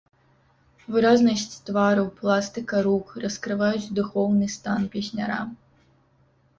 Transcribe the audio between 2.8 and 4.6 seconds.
рук раскрываюць духоўны